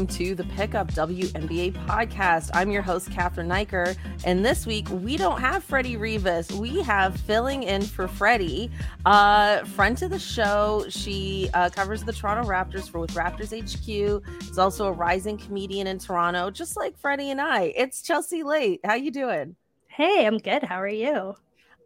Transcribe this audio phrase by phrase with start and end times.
[0.00, 2.48] welcome to the Pickup WNBA podcast.
[2.54, 3.94] I'm your host, Cathryn Naiker,
[4.24, 6.50] and this week we don't have Freddie Rivas.
[6.52, 8.70] We have filling in for Freddie,
[9.04, 10.86] uh, friend of the show.
[10.88, 14.24] She uh, covers the Toronto Raptors for with Raptors HQ.
[14.50, 17.74] Is also a rising comedian in Toronto, just like Freddie and I.
[17.76, 18.80] It's Chelsea Leite.
[18.82, 19.54] How you doing?
[19.88, 20.62] Hey, I'm good.
[20.62, 21.36] How are you?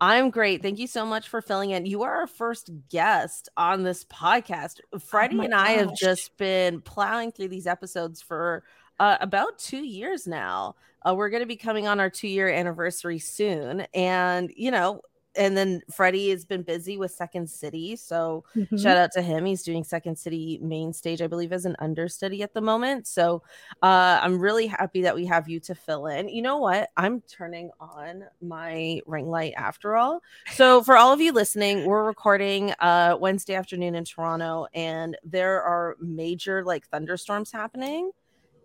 [0.07, 0.61] I'm great.
[0.61, 1.87] Thank you so much for filling in.
[1.87, 4.81] You are our first guest on this podcast.
[5.01, 8.65] Freddie oh and I have just been plowing through these episodes for
[9.01, 10.77] uh, about two years now.
[11.07, 13.87] Uh, we're going to be coming on our two year anniversary soon.
[13.95, 15.01] And, you know,
[15.37, 17.97] and then Freddie has been busy with Second City.
[17.97, 18.77] So mm-hmm.
[18.77, 19.45] shout out to him.
[19.45, 23.07] He's doing Second City main stage, I believe, as an understudy at the moment.
[23.07, 23.43] So
[23.83, 26.29] uh, I'm really happy that we have you to fill in.
[26.29, 26.91] You know what?
[26.97, 30.21] I'm turning on my ring light after all.
[30.53, 35.63] So for all of you listening, we're recording uh, Wednesday afternoon in Toronto, and there
[35.63, 38.11] are major like thunderstorms happening.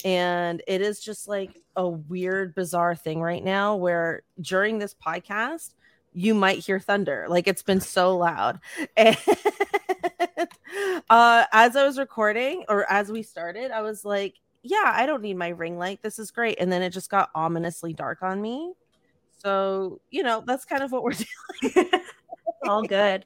[0.06, 5.74] And it is just like a weird, bizarre thing right now where during this podcast,
[6.20, 7.26] you might hear thunder.
[7.30, 8.60] Like it's been so loud.
[8.98, 9.18] And
[11.10, 15.22] uh, as I was recording or as we started, I was like, yeah, I don't
[15.22, 16.02] need my ring light.
[16.02, 16.58] This is great.
[16.60, 18.74] And then it just got ominously dark on me.
[19.40, 21.14] So, you know, that's kind of what we're
[21.62, 21.86] doing.
[22.68, 23.26] All good.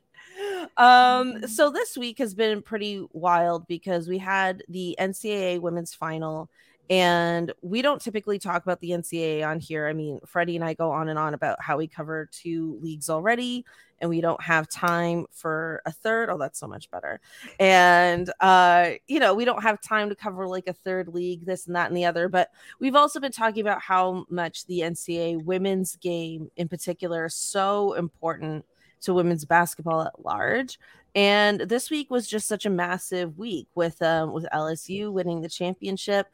[0.77, 6.49] Um, so this week has been pretty wild because we had the NCAA women's final
[6.89, 9.87] and we don't typically talk about the NCAA on here.
[9.87, 13.09] I mean, Freddie and I go on and on about how we cover two leagues
[13.09, 13.65] already
[13.99, 16.29] and we don't have time for a third.
[16.29, 17.21] Oh, that's so much better.
[17.57, 21.67] And, uh, you know, we don't have time to cover like a third league, this
[21.67, 22.27] and that and the other.
[22.27, 27.33] But we've also been talking about how much the NCAA women's game in particular is
[27.33, 28.65] so important
[29.03, 30.77] to women's basketball at large
[31.15, 35.49] and this week was just such a massive week with um, with LSU winning the
[35.49, 36.27] championship,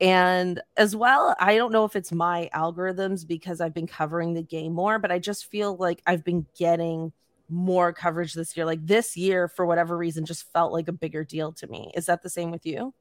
[0.00, 4.42] and as well, I don't know if it's my algorithms because I've been covering the
[4.42, 7.12] game more, but I just feel like I've been getting
[7.48, 8.66] more coverage this year.
[8.66, 11.92] Like this year, for whatever reason, just felt like a bigger deal to me.
[11.94, 12.92] Is that the same with you?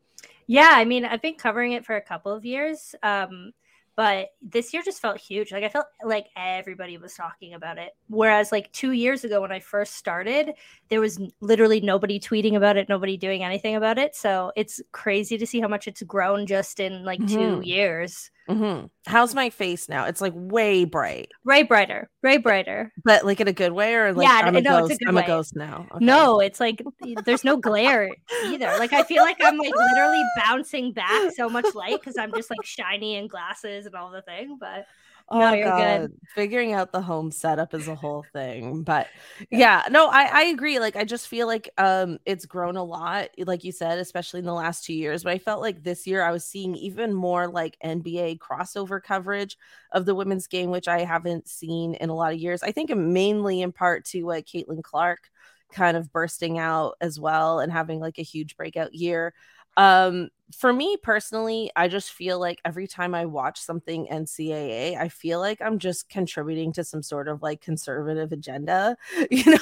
[0.47, 2.96] Yeah, I mean, I've been covering it for a couple of years.
[3.02, 3.53] Um,
[3.96, 5.52] but this year just felt huge.
[5.52, 7.96] Like I felt like everybody was talking about it.
[8.08, 10.54] Whereas like 2 years ago when I first started,
[10.90, 14.16] there was literally nobody tweeting about it, nobody doing anything about it.
[14.16, 17.62] So it's crazy to see how much it's grown just in like mm-hmm.
[17.62, 18.31] 2 years.
[18.50, 18.88] Mm-hmm.
[19.06, 20.06] How's my face now?
[20.06, 21.31] It's like way bright.
[21.46, 22.09] Way brighter.
[22.22, 22.92] Way brighter.
[23.04, 25.02] But like in a good way or like yeah, I'm, a, no, ghost.
[25.02, 25.24] A I'm way.
[25.24, 25.88] a ghost now.
[25.96, 26.06] Okay.
[26.06, 26.81] No, it's like
[27.26, 28.09] there's no glare
[28.46, 28.68] either.
[28.80, 32.50] Like I feel like I'm like literally bouncing back so much light because I'm just
[32.50, 34.58] like shiny and glasses and all the thing.
[34.60, 34.86] But
[35.29, 35.72] Oh, no, you're God.
[35.72, 36.13] good.
[36.35, 38.84] Figuring out the home setup is a whole thing.
[38.84, 39.09] But
[39.50, 40.79] yeah, no, I, I agree.
[40.79, 44.45] Like, I just feel like um it's grown a lot, like you said, especially in
[44.45, 45.23] the last two years.
[45.23, 49.57] But I felt like this year I was seeing even more like NBA crossover coverage
[49.91, 52.62] of the women's game, which I haven't seen in a lot of years.
[52.62, 55.29] I think mainly in part to uh, Caitlin Clark
[55.72, 59.33] kind of bursting out as well and having like a huge breakout year.
[59.78, 65.09] Um, for me personally, I just feel like every time I watch something NCAA, I
[65.09, 68.95] feel like I'm just contributing to some sort of like conservative agenda.
[69.31, 69.57] You know?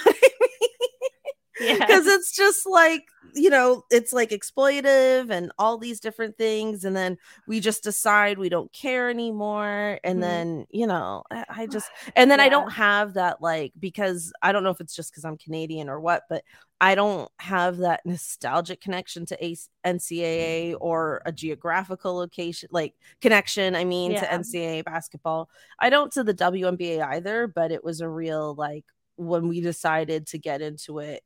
[1.62, 2.16] Because yeah.
[2.16, 6.84] it's just like, you know, it's like exploitative and all these different things.
[6.84, 7.18] And then
[7.48, 10.00] we just decide we don't care anymore.
[10.04, 10.22] And mm-hmm.
[10.22, 12.46] then, you know, I, I just, and then yeah.
[12.46, 15.88] I don't have that, like, because I don't know if it's just because I'm Canadian
[15.90, 16.44] or what, but
[16.82, 19.56] I don't have that nostalgic connection to a-
[19.86, 23.76] NCAA or a geographical location, like connection.
[23.76, 24.22] I mean, yeah.
[24.22, 25.50] to NCAA basketball.
[25.80, 28.86] I don't to the WNBA either, but it was a real like
[29.16, 31.24] when we decided to get into it,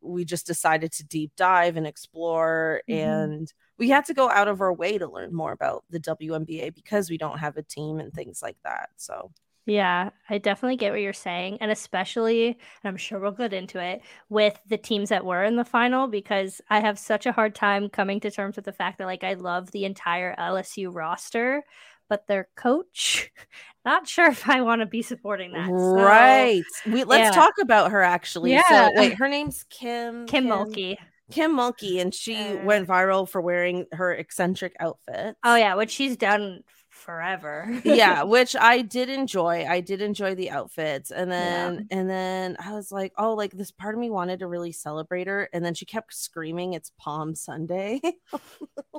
[0.00, 3.00] we just decided to deep dive and explore, mm-hmm.
[3.00, 6.74] and we had to go out of our way to learn more about the WNBA
[6.74, 8.90] because we don't have a team and things like that.
[8.96, 9.30] So
[9.68, 11.58] yeah, I definitely get what you're saying.
[11.60, 14.00] And especially, and I'm sure we'll get into it,
[14.30, 17.90] with the teams that were in the final, because I have such a hard time
[17.90, 21.64] coming to terms with the fact that, like, I love the entire LSU roster,
[22.08, 23.30] but their coach,
[23.84, 25.68] not sure if I want to be supporting that.
[25.70, 26.62] Right.
[26.84, 27.42] So, we let's yeah.
[27.42, 28.52] talk about her actually.
[28.52, 28.62] Yeah.
[28.68, 30.26] So, wait, her name's Kim.
[30.26, 30.96] Kim, Kim Mulkey.
[31.30, 35.36] Kim Mulkey, and she uh, went viral for wearing her eccentric outfit.
[35.44, 36.62] Oh yeah, what she's done
[36.98, 37.80] forever.
[37.84, 39.64] yeah, which I did enjoy.
[39.66, 41.10] I did enjoy the outfits.
[41.10, 41.98] And then yeah.
[41.98, 45.26] and then I was like, oh, like this part of me wanted to really celebrate
[45.26, 45.48] her.
[45.52, 48.00] And then she kept screaming it's Palm Sunday.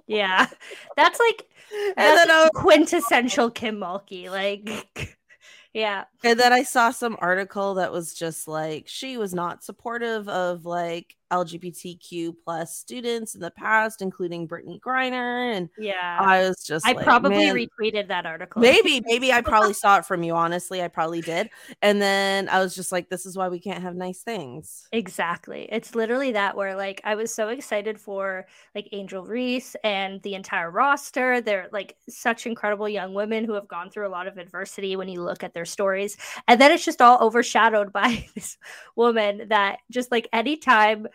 [0.08, 0.48] yeah.
[0.96, 4.30] That's like and that's then quintessential Kim Mulkey.
[4.30, 5.18] Like
[5.74, 6.06] yeah.
[6.24, 10.66] And then I saw some article that was just like she was not supportive of
[10.66, 15.56] like LGBTQ plus students in the past, including Brittney Griner.
[15.56, 18.62] And yeah, I was just I like, probably retweeted that article.
[18.62, 20.36] maybe, maybe I probably saw it from you.
[20.36, 21.50] Honestly, I probably did.
[21.82, 24.88] And then I was just like, this is why we can't have nice things.
[24.92, 25.68] Exactly.
[25.72, 30.36] It's literally that where like I was so excited for like Angel Reese and the
[30.36, 31.42] entire roster.
[31.42, 35.08] They're like such incredible young women who have gone through a lot of adversity when
[35.08, 36.18] you look at their stories.
[36.48, 38.58] And then it's just all overshadowed by this
[38.96, 41.08] woman that just like anytime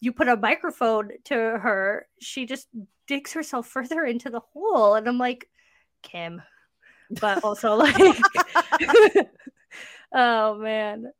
[0.00, 2.68] you put a microphone to her, she just
[3.06, 4.94] digs herself further into the hole.
[4.94, 5.48] And I'm like,
[6.02, 6.42] Kim.
[7.20, 7.96] But also like
[10.12, 11.10] oh man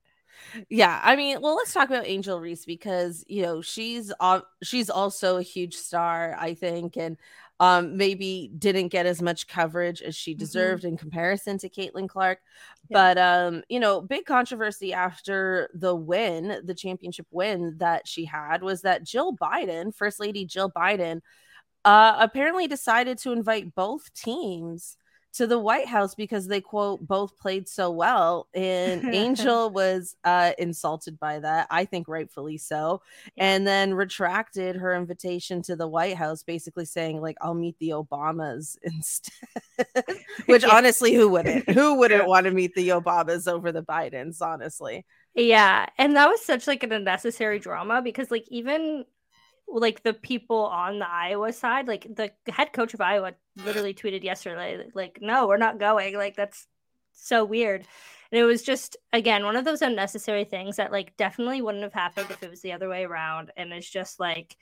[0.69, 4.13] yeah i mean well let's talk about angel reese because you know she's
[4.63, 7.19] she's also a huge star i think and
[7.61, 10.39] um maybe didn't get as much coverage as she Mm-hmm.
[10.39, 12.39] deserved in comparison to caitlin clark
[12.89, 13.13] Yeah.
[13.15, 18.63] but um you know big controversy after the win the championship win that she had
[18.63, 21.21] was that jill biden first lady jill biden
[21.85, 24.98] uh apparently decided to invite both teams
[25.35, 30.53] to the White House because they quote both played so well and Angel was uh
[30.59, 33.03] insulted by that I think rightfully so
[33.37, 33.49] Yeah.
[33.49, 37.91] and then retracted her invitation to the White House basically saying like I'll meet the
[37.91, 39.33] Obamas instead
[40.47, 40.71] which Yeah.
[40.71, 45.05] honestly who wouldn't who wouldn't want to meet the Obamas over the Bidens honestly
[45.35, 49.05] Yeah, and that was such like an unnecessary drama because like even
[49.71, 53.33] like the people on the Iowa side, like the head coach of Iowa
[53.65, 56.17] literally tweeted yesterday like no, we're not going.
[56.17, 56.67] Like that's
[57.13, 57.87] so weird.
[58.31, 61.95] And it was just again one of those unnecessary things that like definitely wouldn't have
[61.95, 64.57] happened if it was the other way around and it's just like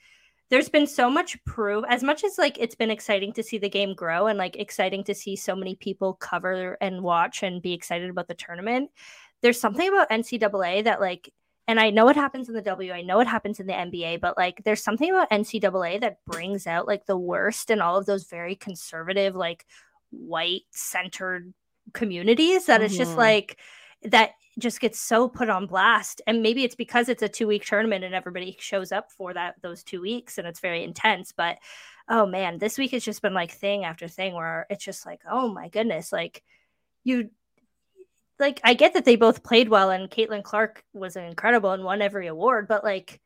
[0.49, 3.69] there's been so much proof as much as like it's been exciting to see the
[3.69, 7.73] game grow and like exciting to see so many people cover and watch and be
[7.73, 8.89] excited about the tournament
[9.41, 11.33] there's something about ncaa that like
[11.67, 14.19] and i know it happens in the w i know it happens in the nba
[14.19, 18.05] but like there's something about ncaa that brings out like the worst in all of
[18.05, 19.65] those very conservative like
[20.11, 21.53] white centered
[21.93, 23.17] communities that it's just Mhm.
[23.17, 23.59] like
[24.03, 27.65] that just gets so put on blast and maybe it's because it's a two week
[27.65, 31.57] tournament and everybody shows up for that those two weeks and it's very intense but
[32.09, 35.21] oh man this week has just been like thing after thing where it's just like
[35.29, 36.43] oh my goodness like
[37.03, 37.29] you
[38.39, 42.01] like i get that they both played well and caitlin clark was incredible and won
[42.01, 43.19] every award but like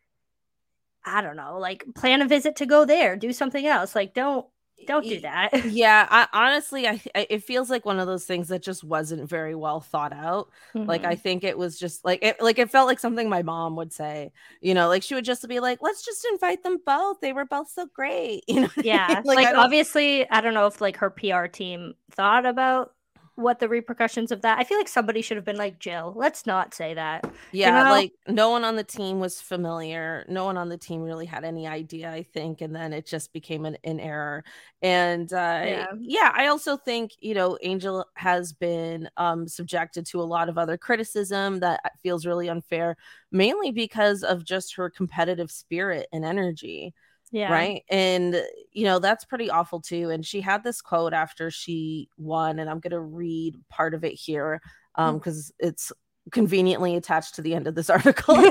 [1.05, 4.45] i don't know like plan a visit to go there do something else like don't
[4.85, 8.47] don't do that yeah I, honestly I, I it feels like one of those things
[8.49, 10.49] that just wasn't very well thought out
[10.87, 11.21] like i Mhm.
[11.21, 14.31] think it was just like it like it felt like something my mom would say
[14.61, 17.45] you know like she would just be like let's just invite them both they were
[17.45, 19.35] both so great you know yeah mean?
[19.35, 22.93] like, I obviously i don't know if like her pr team thought about
[23.41, 26.45] what the repercussions of that i feel like somebody should have been like jill let's
[26.45, 27.89] not say that yeah know?
[27.89, 31.43] like no one on the team was familiar no one on the team really had
[31.43, 34.43] any idea i think and then it just became an, an error
[34.81, 35.87] and uh yeah.
[35.99, 36.31] Yeah.
[36.35, 40.77] i also think you know angel has been um subjected to a lot of other
[40.77, 42.95] criticism that feels really unfair
[43.31, 46.93] mainly because of just her competitive spirit and energy
[47.31, 47.51] yeah.
[47.51, 47.83] right?
[47.89, 48.41] And
[48.71, 52.69] you know that's pretty awful too and she had this quote after she won and
[52.69, 54.61] i'm going to read part of it here
[54.95, 55.91] um because it's
[56.31, 58.35] conveniently attached to the end of this article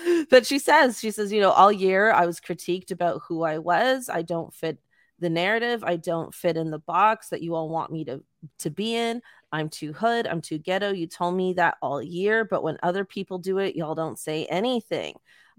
[0.30, 3.58] but she says she says you know all year i was critiqued about who i
[3.58, 4.08] was.
[4.08, 4.78] I don't fit
[5.18, 5.82] the narrative.
[5.82, 8.22] I don't fit in the box that you all want me to
[8.58, 9.22] to be in.
[9.50, 10.26] I'm too hood.
[10.26, 10.92] I'm too ghetto.
[10.92, 14.44] You told me that all year but when other people do it y'all don't say
[14.46, 15.14] anything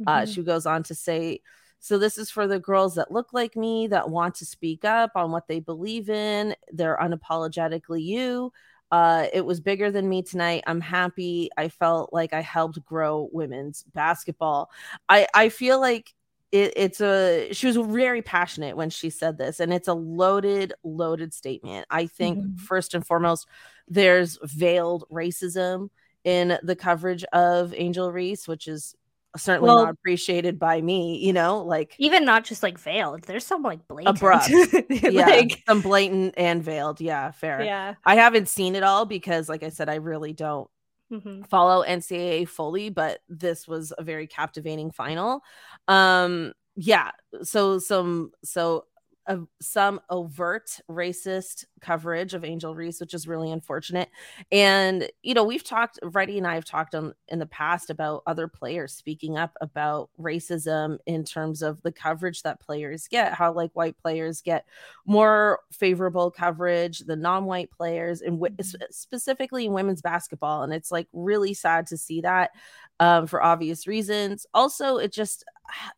[0.06, 0.34] uh, Mhm.
[0.34, 1.42] she goes on to say,
[1.80, 5.12] so this is for the girls that look like me, that want to speak up
[5.16, 6.56] on what they believe in.
[6.72, 8.51] They're unapologetically you.
[8.92, 10.63] Uh, it was bigger than me tonight.
[10.66, 11.50] I'm happy.
[11.58, 14.70] I felt like I helped grow women's basketball.
[15.10, 16.13] I, I feel like
[16.54, 20.74] it, it's a she was very passionate when she said this, and it's a loaded,
[20.84, 21.86] loaded statement.
[21.89, 22.58] I think Mhm.
[22.60, 23.48] first and foremost,
[23.89, 25.89] there's veiled racism
[26.24, 28.96] in the coverage of Angel Reese, which is
[29.36, 33.46] certainly Well- not appreciated by me, you know, like even not just like veiled there's
[33.46, 34.50] some like blatant Abrupt.
[34.89, 37.01] yeah, like some blatant and veiled.
[37.01, 37.62] Yeah, fair.
[37.63, 40.69] yeah I haven't seen it all because, like I said, I really don't
[41.12, 41.48] Mhm.
[41.48, 45.41] follow NCAA fully, but this was a very captivating final.
[45.88, 47.12] Um, yeah,
[47.43, 48.86] so some so
[49.27, 54.10] a, some overt racist coverage of Angel Reese, which is really unfortunate.
[54.51, 56.00] And you know, we've talked.
[56.12, 60.10] Freddie and I have talked on in the past about other players speaking up about
[60.19, 63.34] racism in terms of the coverage that players get.
[63.34, 64.65] How like white players get
[65.05, 68.84] more favorable coverage than non-white players, and w- mm-hmm.
[68.89, 70.63] specifically in women's basketball.
[70.63, 72.51] And it's like really sad to see that
[73.00, 74.46] um, for obvious reasons.
[74.53, 75.43] Also, it just,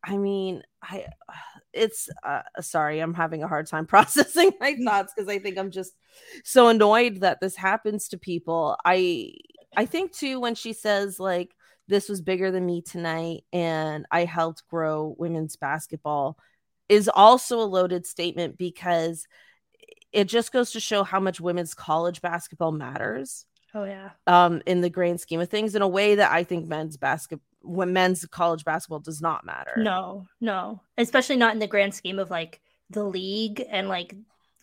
[0.04, 1.06] I mean, I,
[1.74, 5.72] it's, uh, sorry, I'm having a hard time processing my thoughts because I think I'm
[5.72, 5.94] just
[6.44, 8.78] so annoyed that this happens to people.
[8.86, 9.34] I,
[9.76, 11.56] I think too, when she says, like,
[11.88, 16.38] this was bigger than me tonight and I helped grow women's basketball
[16.88, 19.26] is also a loaded statement because
[20.12, 24.10] it just goes to show how much women's college basketball matters Oh yeah.
[24.26, 27.46] Um, in the grand scheme of things, in a way that I think men's basketball,
[27.62, 29.74] when men's college basketball does not matter.
[29.78, 34.16] No, no, especially not in the grand scheme of like the league and like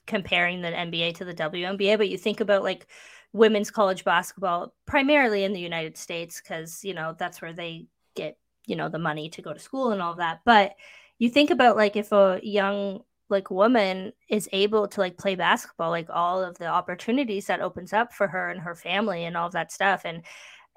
[0.06, 1.98] comparing the NBA to the WNBA.
[1.98, 2.86] But you think about like
[3.32, 8.38] women's college basketball, primarily in the United States, because you know that's where they get
[8.66, 10.40] you know the money to go to school and all that.
[10.44, 10.74] But
[11.18, 15.90] you think about like if a young like woman is able to like play basketball
[15.90, 19.48] like all of the opportunities that opens up for her and her family and all
[19.48, 20.22] of that stuff and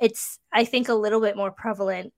[0.01, 2.13] it's i think a little bit more prevalent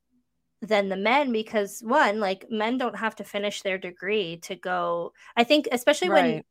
[0.61, 5.11] than the men because one like men don't have to finish their degree to go
[5.35, 6.23] i think especially right.
[6.23, 6.43] when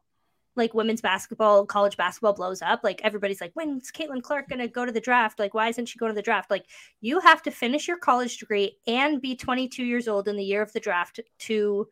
[0.57, 4.69] like women's basketball college basketball blows up like everybody's like when's caitlin clark going to
[4.69, 5.39] go to the draft?
[5.39, 6.51] Like why isn't she going to the draft?
[6.51, 6.67] Like
[7.01, 10.63] you have to finish your college degree and be 22 years old in the year
[10.63, 11.89] of the draft to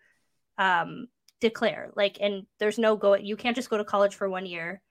[0.59, 1.09] um
[1.41, 1.93] declare.
[1.95, 4.83] Like and there's no go you can't just go to college for one year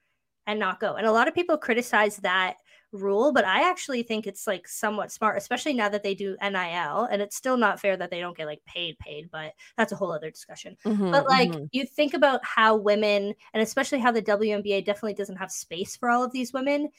[0.46, 0.96] and not go.
[0.96, 2.56] And a lot of people criticize that
[2.92, 7.08] rule but i actually think it's like somewhat smart especially now that they do NIL
[7.12, 9.96] and it's still not fair that they don't get like paid paid but that's a
[9.96, 11.66] whole other discussion mm-hmm, but like mm-hmm.
[11.72, 16.10] you think about how women and especially how the WNBA definitely doesn't have space for
[16.10, 16.90] all of these women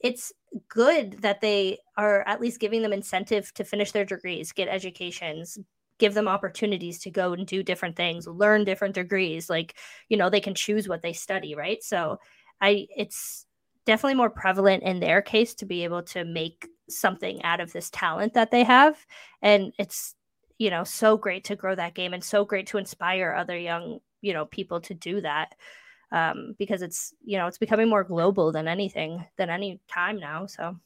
[0.00, 0.32] it's
[0.68, 5.58] good that they are at least giving them incentive to finish their degrees get educations
[6.00, 9.48] give them opportunities to go and do different things, learn different degrees.
[9.48, 9.76] Like,
[10.08, 11.80] you know, they can choose what they study, right?
[11.84, 12.18] So
[12.60, 13.46] I it's
[13.90, 17.90] definitely more prevalent in their case to be able to make something out of this
[17.90, 19.04] talent that they have.
[19.42, 20.14] And it's,
[20.58, 23.98] you know, so great to grow that game and so great to inspire other young,
[24.20, 25.56] you know, people to do that.
[26.12, 30.46] Um, because it's, you know, it's becoming more global than anything, than any time now.
[30.46, 30.76] So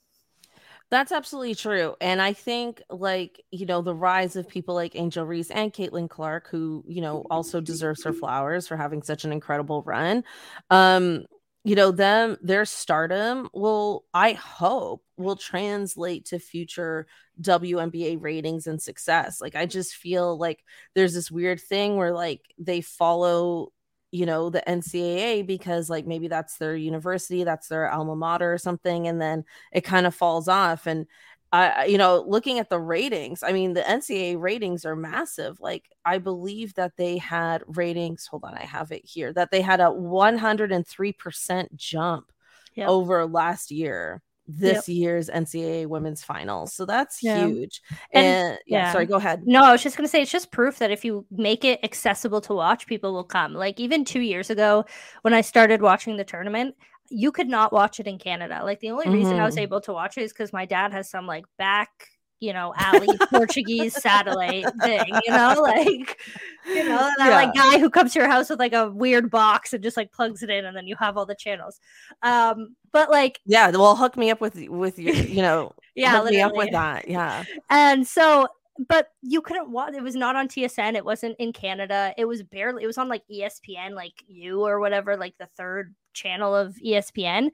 [0.88, 1.96] that's absolutely true.
[2.00, 6.08] And I think, like, you know, the rise of people like Angel Reese and Caitlin
[6.08, 10.25] Clark, who, you know, also deserves her flowers for having such an incredible run.
[10.70, 11.26] Um,
[11.64, 17.06] you know, them, their stardom will, I hope, will translate to future
[17.40, 19.40] WNBA ratings and success.
[19.40, 20.62] Like, I just feel like
[20.94, 23.71] there's this weird thing where, like, they follow
[24.12, 28.59] you know the ncaa because like maybe that's their university that's their alma mater or
[28.59, 31.06] something and then it kind of falls off and
[31.54, 35.61] I, you know, looking at the ratings, I mean, the NCAA ratings are massive.
[35.61, 38.26] Like, I believe that they had ratings.
[38.26, 39.32] Hold on, I have it here.
[39.32, 42.32] That they had a 103% jump
[42.75, 42.88] yep.
[42.88, 44.96] over last year this yep.
[44.96, 46.75] year's NCAA women's finals.
[46.75, 47.46] So that's yeah.
[47.46, 47.80] huge.
[48.12, 49.46] And, and yeah, yeah, sorry, go ahead.
[49.46, 51.78] No, I was just going to say it's just proof that if you make it
[51.82, 53.54] accessible to watch, people will come.
[53.54, 54.84] Like even 2 years ago
[55.23, 56.75] when I started watching the tournament,
[57.11, 58.61] you could not watch it in Canada.
[58.64, 59.42] Like the only reason mm-hmm.
[59.42, 59.62] I was mm-hmm.
[59.62, 62.08] able to watch it is cuz my dad has some like back
[62.44, 66.20] you know, alley Portuguese satellite thing, you know, like,
[66.66, 67.37] you know, that yeah.
[67.37, 70.12] like guy who comes to your house with like a weird box and just like
[70.12, 71.80] plugs it in and then you have all the channels.
[72.23, 76.30] Um, but like, yeah, well, hook me up with, with you, you know, yeah, hook
[76.30, 77.08] me up with that.
[77.08, 77.44] Yeah.
[77.70, 78.49] And so,
[78.88, 80.94] but you couldn't watch, it was not on TSN.
[80.94, 82.12] It wasn't in Canada.
[82.18, 85.94] It was barely, it was on like ESPN, like you or whatever, like the third
[86.12, 87.50] channel of ESPN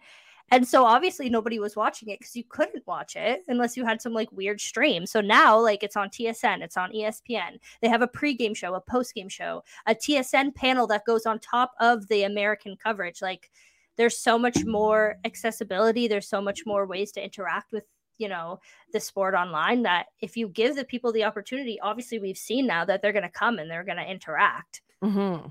[0.53, 4.03] and so obviously nobody was watching it because you couldn't watch it unless you had
[4.03, 5.07] some like weird stream.
[5.07, 7.59] So now like it's on TSN, it's on ESPN.
[7.81, 11.73] They have a pregame show, a postgame show, a TSN panel that goes on top
[11.79, 13.23] of the American coverage.
[13.23, 13.51] Like
[13.97, 17.85] there's so much more accessibility, there's so much more ways to interact with
[18.21, 18.61] you know
[18.93, 22.85] the sport online that if you give the people the opportunity obviously we've seen now
[22.85, 25.49] that they're going to come and they're going to interact mm-hmm.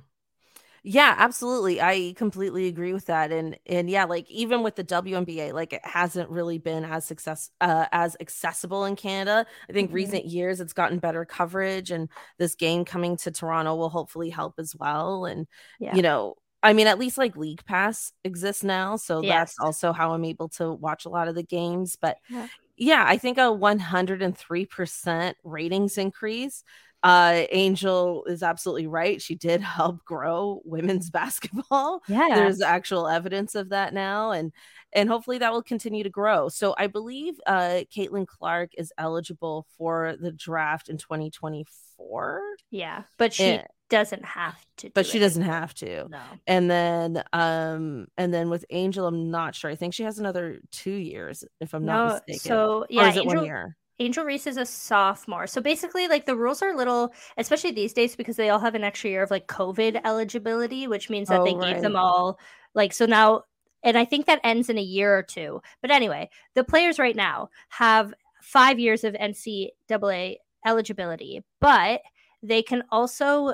[0.84, 1.82] Yeah, absolutely.
[1.82, 3.32] I completely agree with that.
[3.32, 7.50] And and yeah, like even with the WNBA, like it hasn't really been as success
[7.60, 9.46] uh, as accessible in Canada.
[9.70, 9.96] I think mm-hmm.
[9.96, 14.56] recent years it's gotten better coverage and this game coming to Toronto will hopefully help
[14.58, 15.26] as well.
[15.26, 15.48] And
[15.80, 15.96] yeah.
[15.96, 18.98] you know, I mean, at least like League Pass exists now.
[18.98, 19.34] So yes.
[19.34, 21.98] that's also how I'm able to watch a lot of the games.
[22.00, 26.64] But yeah, yeah I think a 103% ratings increase
[27.04, 29.22] uh, Angel is absolutely right.
[29.22, 32.02] She did help grow women's basketball.
[32.08, 32.30] Yeah.
[32.36, 34.32] There's actual evidence of that now.
[34.32, 34.52] And
[34.92, 36.50] and hopefully that will continue to grow.
[36.50, 42.42] So I believe uh Caitlin Clark is eligible for the draft in 2024.
[42.72, 45.22] Yeah, but she and, doesn't have to but she it.
[45.22, 49.74] doesn't have to no and then um and then with angel i'm not sure i
[49.74, 53.18] think she has another two years if i'm no, not mistaken so yeah or is
[53.18, 55.46] it angel, one year Angel Reese is a sophomore.
[55.46, 58.76] So basically, like the rules are a little, especially these days, because they all have
[58.76, 61.74] an extra year of like COVID eligibility, which means that oh, they right.
[61.74, 62.40] gave them all
[62.74, 63.44] like so now,
[63.84, 65.62] and I think that ends in a year or two.
[65.82, 72.02] But anyway, the players right now have five years of NCAA eligibility, but
[72.42, 73.54] they can also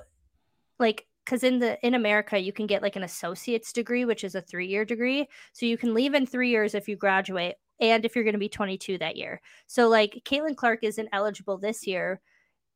[0.80, 4.36] like because in the in america you can get like an associate's degree which is
[4.36, 8.05] a three year degree so you can leave in three years if you graduate and
[8.05, 11.86] if you're going to be 22 that year so like caitlin clark isn't eligible this
[11.86, 12.22] year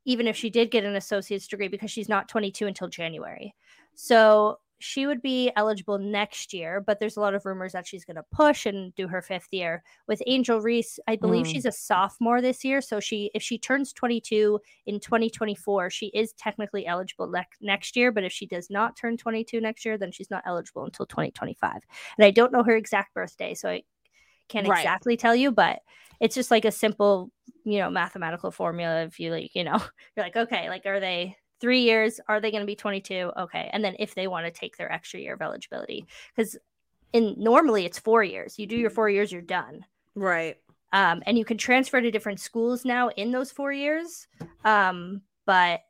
[0.06, 3.54] even if she did get an associate's degree because she's not 22 until january
[3.94, 8.04] so she would be eligible next year, but there's a lot of rumors that she's
[8.04, 9.82] going to push and do her fifth year.
[10.08, 11.52] With Angel Reese, I believe mm.
[11.52, 16.32] she's a sophomore this year, so she if she turns 22 in 2024, she is
[16.32, 20.10] technically eligible le- next year, but if she does not turn 22 next year, then
[20.10, 21.72] she's not eligible until 2025.
[22.16, 23.82] And I don't know her exact birthday, so I
[24.50, 24.80] can't right.
[24.80, 25.80] exactly tell you, but
[26.20, 27.30] it's just like a simple,
[27.64, 29.78] you know, mathematical formula if you like, you know,
[30.16, 32.20] you're like, okay, like are they three years?
[32.28, 33.70] Are they going to be 22 okay.
[33.72, 36.58] And then if they want to take their extra year of eligibility because
[37.12, 38.58] in normally it's four years.
[38.58, 39.84] You do your four years you're done.
[40.14, 40.56] Right.
[40.92, 44.26] Um, and you can transfer to different schools now in those four years
[44.64, 45.80] um, but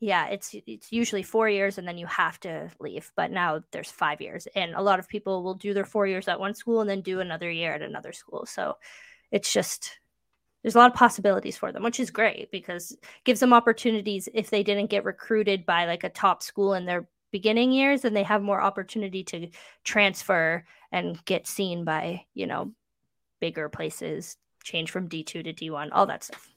[0.00, 3.90] yeah it's it's usually four years and then you have to leave but now there's
[3.90, 6.80] five years and a lot of people will do their four years at one school
[6.80, 8.74] and then do another year at another school so
[9.30, 9.98] it's just
[10.66, 14.50] there's a lot of possibilities for them, which is great because gives them opportunities if
[14.50, 18.24] they didn't get recruited by like a top school in their beginning years and they
[18.24, 19.48] have more opportunity to
[19.84, 22.72] transfer and get seen by, you know,
[23.40, 26.55] bigger places, change from D2 to D1, all that stuff.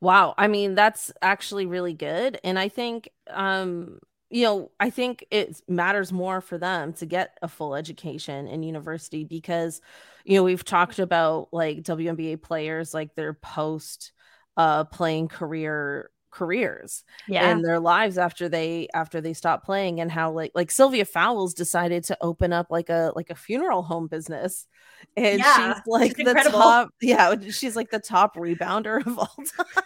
[0.00, 3.98] Wow, I mean that's actually really good and I think um
[4.30, 8.62] you know, I think it matters more for them to get a full education in
[8.62, 9.80] university because,
[10.26, 14.12] you know, we've talked about like WNBA players, like their post
[14.56, 17.50] uh playing career careers yeah.
[17.50, 21.52] in their lives after they after they stop playing and how like like Sylvia Fowles
[21.52, 24.66] decided to open up like a like a funeral home business
[25.16, 26.58] and yeah, she's like the incredible.
[26.60, 29.82] top yeah she's like the top rebounder of all time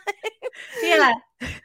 [0.83, 1.15] yeah.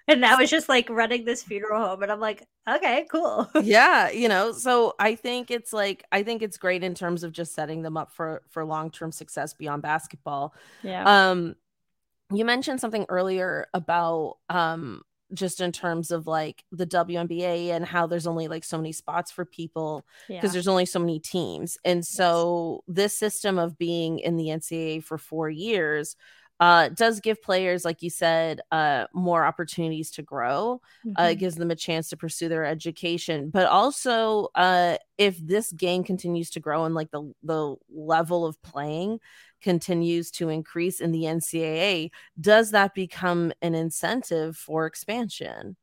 [0.07, 2.03] And that was just like running this funeral home.
[2.03, 3.49] And I'm like, okay, cool.
[3.61, 4.09] yeah.
[4.09, 7.53] You know, so I think it's like, I think it's great in terms of just
[7.53, 10.53] setting them up for, for long-term success beyond basketball.
[10.83, 11.03] Yeah.
[11.29, 11.55] Um,
[12.31, 18.07] you mentioned something earlier about, um, just in terms of like the WNBA and how
[18.07, 20.49] there's only like so many spots for people because yeah.
[20.49, 21.77] there's only so many teams.
[21.83, 22.95] And so yes.
[22.95, 26.15] this system of being in the NCAA for four years
[26.59, 30.81] uh, does give players, like you said, uh, more opportunities to grow.
[31.05, 31.21] Mm-hmm.
[31.21, 35.71] Uh, it gives them a chance to pursue their education, but also uh, if this
[35.71, 39.19] game continues to grow and like the the level of playing
[39.61, 45.75] continues to increase in the NCAA, does that become an incentive for expansion?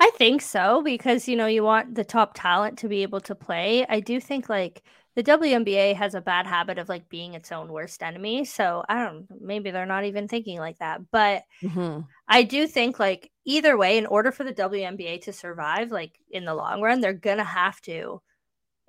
[0.00, 3.34] I think so because you know you want the top talent to be able to
[3.34, 3.84] play.
[3.86, 4.82] I do think like
[5.14, 8.46] the WNBA has a bad habit of like being its own worst enemy.
[8.46, 11.02] So I don't maybe they're not even thinking like that.
[11.10, 12.00] But mm-hmm.
[12.26, 16.46] I do think like either way, in order for the WNBA to survive, like in
[16.46, 18.22] the long run, they're gonna have to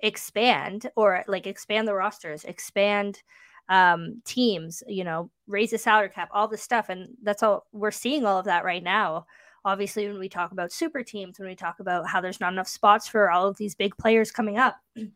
[0.00, 3.22] expand or like expand the rosters, expand
[3.68, 6.88] um teams, you know, raise the salary cap, all this stuff.
[6.88, 9.26] And that's all we're seeing all of that right now.
[9.64, 12.68] Obviously when we talk about super teams when we talk about how there's not enough
[12.68, 14.76] spots for all of these big players coming up.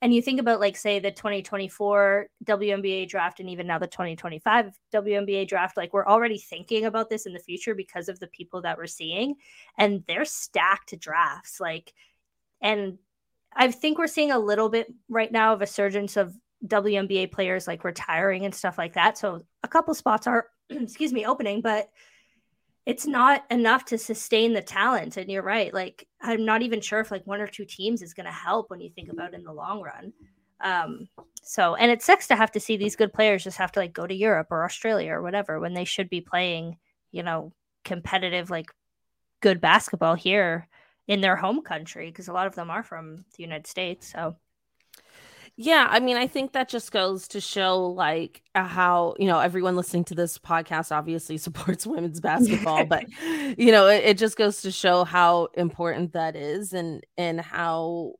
[0.00, 4.78] And you think about like say the 2024 WNBA draft and even now the 2025
[4.94, 8.62] WNBA draft like we're already thinking about this in the future because of the people
[8.62, 9.34] that we're seeing.
[9.76, 11.92] And they're stacked drafts like
[12.60, 12.98] and
[13.54, 16.32] I think we're seeing a little bit right now of a surgence of
[16.66, 21.24] WNBA players like retiring and stuff like that so a couple spots are excuse me
[21.24, 21.88] opening but
[22.88, 25.18] it's not enough to sustain the talent.
[25.18, 25.74] And you're right.
[25.74, 28.70] Like, I'm not even sure if like one or two teams is going to help
[28.70, 30.10] when you think about in the long run.
[30.62, 31.06] Um,
[31.42, 33.92] so, and it sucks to have to see these good players just have to like
[33.92, 36.78] go to Europe or Australia or whatever when they should be playing,
[37.12, 37.52] you know,
[37.84, 38.72] competitive, like
[39.42, 40.66] good basketball here
[41.06, 44.10] in their home country because a lot of them are from the United States.
[44.10, 44.34] So,
[45.60, 49.74] Yeah, I mean, I think that just goes to show like how, you know, everyone
[49.74, 53.06] listening to this podcast obviously supports women's basketball, but
[53.58, 58.12] you know, it, it, just goes to show how important that is and and how,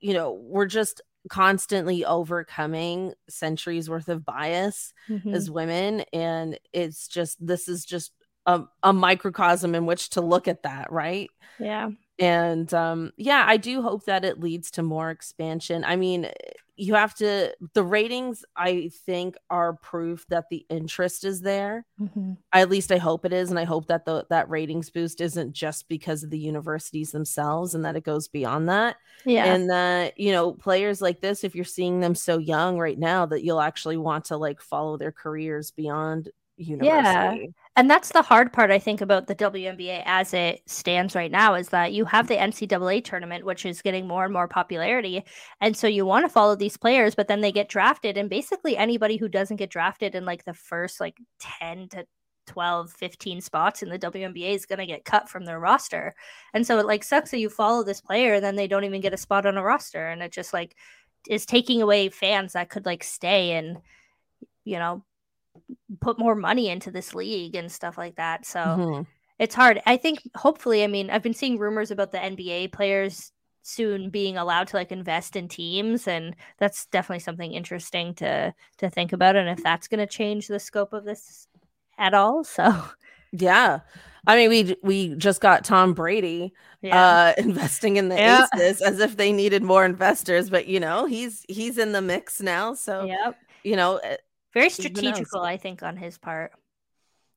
[0.00, 5.32] you know, we're just constantly overcoming centuries worth of bias mm-hmm.
[5.32, 8.10] as women and it's just this is just
[8.46, 11.30] a, a microcosm in which to look at that, right?
[11.60, 11.90] Yeah
[12.20, 16.30] and um yeah i do hope that it leads to more expansion i mean
[16.76, 22.32] you have to the ratings i think are proof that the interest is there mm-hmm.
[22.52, 25.52] at least i hope it is and i hope that the that ratings boost isn't
[25.52, 30.18] just because of the universities themselves and that it goes beyond that yeah and that
[30.18, 33.60] you know players like this if you're seeing them so young right now that you'll
[33.60, 36.30] actually want to like follow their careers beyond
[36.60, 37.44] university.
[37.46, 37.46] Yeah.
[37.80, 41.54] And that's the hard part, I think, about the WNBA as it stands right now
[41.54, 45.24] is that you have the NCAA tournament, which is getting more and more popularity.
[45.62, 48.18] And so you want to follow these players, but then they get drafted.
[48.18, 52.06] And basically, anybody who doesn't get drafted in like the first like 10 to
[52.48, 56.14] 12, 15 spots in the WNBA is going to get cut from their roster.
[56.52, 59.00] And so it like sucks that you follow this player and then they don't even
[59.00, 60.06] get a spot on a roster.
[60.06, 60.76] And it just like
[61.30, 63.78] is taking away fans that could like stay and,
[64.66, 65.02] you know,
[66.00, 68.46] put more money into this league and stuff like that.
[68.46, 69.02] So mm-hmm.
[69.38, 69.80] it's hard.
[69.86, 74.36] I think hopefully, I mean, I've been seeing rumors about the NBA players soon being
[74.36, 79.36] allowed to like invest in teams and that's definitely something interesting to to think about
[79.36, 81.46] and if that's going to change the scope of this
[81.98, 82.82] at all so
[83.32, 83.80] yeah
[84.26, 87.04] i mean we we just got tom brady yeah.
[87.04, 88.46] uh investing in the yeah.
[88.54, 92.40] aces as if they needed more investors but you know he's he's in the mix
[92.40, 93.36] now so yep.
[93.62, 94.00] you know
[94.52, 96.52] very strategical, I think, on his part.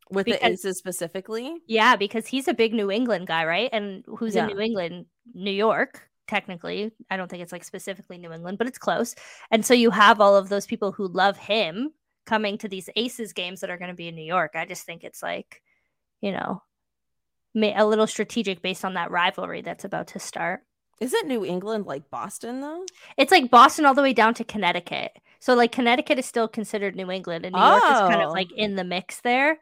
[0.09, 1.61] With because, the Aces specifically?
[1.67, 3.69] Yeah, because he's a big New England guy, right?
[3.71, 4.47] And who's yeah.
[4.47, 5.05] in New England?
[5.33, 6.91] New York, technically.
[7.09, 9.15] I don't think it's like specifically New England, but it's close.
[9.49, 11.93] And so you have all of those people who love him
[12.25, 14.51] coming to these Aces games that are going to be in New York.
[14.55, 15.61] I just think it's like,
[16.21, 16.61] you know,
[17.55, 20.61] a little strategic based on that rivalry that's about to start.
[20.99, 22.85] Isn't New England like Boston though?
[23.17, 25.11] It's like Boston all the way down to Connecticut.
[25.43, 28.47] So like Connecticut is still considered New England, and New York is kind of like
[28.53, 28.55] oh.
[28.55, 29.59] in the mix there.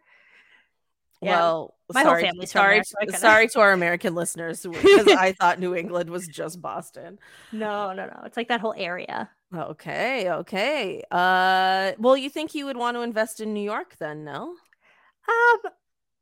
[1.23, 1.37] Yeah.
[1.37, 5.31] Well, my sorry, whole family's sorry, there, so sorry to our American listeners because I
[5.31, 7.17] thought New England was just Boston.
[7.51, 8.21] No, no, no.
[8.25, 9.31] It's like that whole area.
[9.55, 11.01] Okay, okay.
[11.09, 14.23] Uh, well, you think you would want to invest in New York then?
[14.23, 14.49] No.
[14.49, 15.71] Um,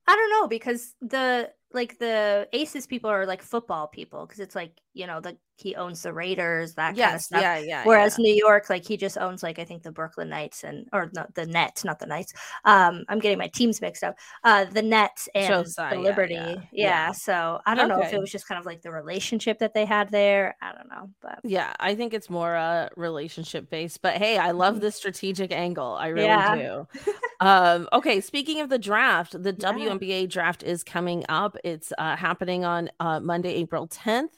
[0.08, 4.56] I don't know because the like the Aces people are like football people because it's
[4.56, 7.42] like you know the he owns the Raiders that yes, kind of stuff.
[7.42, 7.84] Yeah, yeah.
[7.84, 8.24] Whereas yeah.
[8.24, 11.34] New York, like he just owns like I think the Brooklyn Knights and or not
[11.36, 12.34] the Nets, not the Knights.
[12.66, 14.18] Um, I'm getting my teams mixed up.
[14.44, 16.36] Uh, the Nets and the Liberty.
[16.36, 16.62] Yeah, yeah.
[16.72, 18.00] yeah, So I don't okay.
[18.00, 20.56] know if it was just kind of like the relationship that they had there.
[20.62, 24.02] I don't know, but yeah, I think it's more uh relationship based.
[24.02, 24.86] But hey, I love mm-hmm.
[24.86, 25.96] the strategic angle.
[26.00, 26.88] I really do.
[27.40, 31.58] um, okay, speaking of the draft, the WNBA draft is coming up.
[31.64, 34.30] It's uh, happening on uh, Monday, April 10th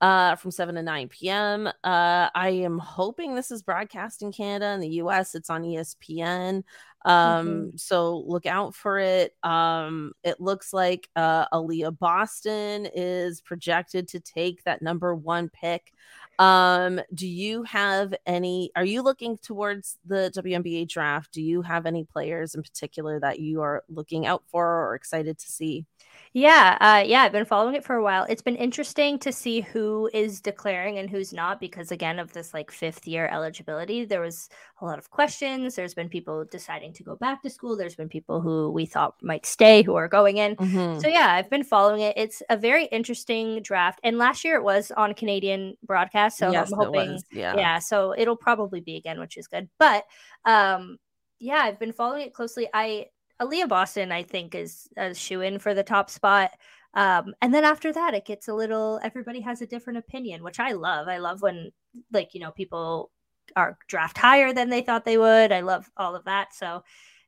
[0.00, 1.66] uh, from 7 to 9 p.m.
[1.66, 5.34] Uh, I am hoping this is broadcast in Canada and the US.
[5.34, 6.62] It's on ESPN.
[7.04, 7.76] Um, mm-hmm.
[7.76, 9.34] So look out for it.
[9.42, 15.92] Um, it looks like uh, Aliyah Boston is projected to take that number one pick.
[16.38, 18.70] Um, do you have any?
[18.76, 21.32] Are you looking towards the WNBA draft?
[21.32, 25.38] Do you have any players in particular that you are looking out for or excited
[25.38, 25.86] to see?
[26.36, 28.26] Yeah, uh, yeah, I've been following it for a while.
[28.28, 32.52] It's been interesting to see who is declaring and who's not because again of this
[32.52, 34.50] like fifth year eligibility, there was
[34.82, 35.76] a lot of questions.
[35.76, 37.74] There's been people deciding to go back to school.
[37.74, 40.56] There's been people who we thought might stay who are going in.
[40.56, 41.00] Mm-hmm.
[41.00, 42.12] So yeah, I've been following it.
[42.18, 43.98] It's a very interesting draft.
[44.04, 47.56] And last year it was on Canadian broadcast, so yes, I'm hoping yeah.
[47.56, 49.70] yeah, so it'll probably be again, which is good.
[49.78, 50.04] But
[50.44, 50.98] um
[51.38, 52.68] yeah, I've been following it closely.
[52.74, 53.06] I
[53.40, 56.52] Aliyah Boston, I think, is a shoe in for the top spot.
[56.94, 58.98] Um, and then after that, it gets a little.
[59.02, 61.08] Everybody has a different opinion, which I love.
[61.08, 61.70] I love when,
[62.12, 63.10] like, you know, people
[63.54, 65.52] are draft higher than they thought they would.
[65.52, 66.54] I love all of that.
[66.54, 66.82] So,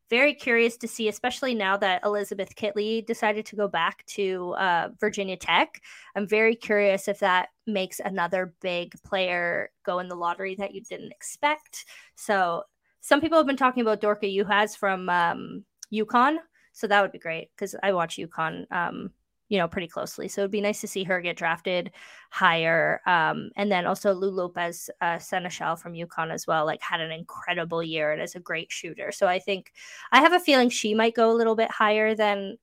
[0.08, 4.88] very curious to see, especially now that Elizabeth Kitley decided to go back to uh,
[4.98, 5.82] Virginia Tech.
[6.16, 10.80] I'm very curious if that makes another big player go in the lottery that you
[10.80, 11.84] didn't expect.
[12.16, 12.62] So,
[13.00, 16.36] some people have been talking about Dorka Juhász from um, UConn.
[16.72, 19.10] So that would be great because I watch UConn, um,
[19.48, 20.28] you know, pretty closely.
[20.28, 21.90] So it'd be nice to see her get drafted
[22.30, 23.00] higher.
[23.06, 27.10] Um, and then also Lou Lopez uh, Sénéchal from UConn as well, like had an
[27.10, 29.10] incredible year and is a great shooter.
[29.10, 29.72] So I think
[30.12, 32.58] I have a feeling she might go a little bit higher than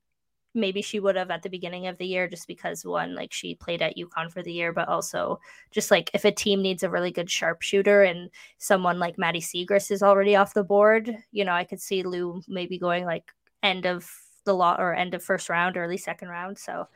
[0.56, 3.56] maybe she would have at the beginning of the year just because one like she
[3.56, 5.40] played at UConn for the year but also
[5.72, 9.92] just like if a team needs a really good sharpshooter and someone like Maddy Siegrist
[9.92, 13.86] is already off the board you know I could see Lou maybe going like end
[13.86, 14.10] of
[14.46, 16.88] the law or end of first round or early second round so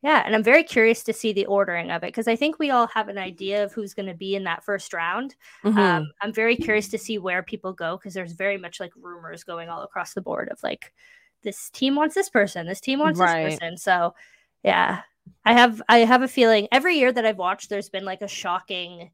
[0.00, 2.70] yeah, and I'm very curious to see the ordering of it because I think we
[2.70, 5.34] all have an idea of who's going to be in that first round.
[5.64, 5.76] Mm-hmm.
[5.76, 9.42] Um, I'm very curious to see where people go because there's very much like rumors
[9.42, 10.92] going all across the board of like
[11.42, 13.50] this team wants this person, this team wants right.
[13.50, 13.76] this person.
[13.76, 14.14] So,
[14.62, 15.02] yeah,
[15.44, 18.28] I have I have a feeling every year that I've watched, there's been like a
[18.28, 19.10] shocking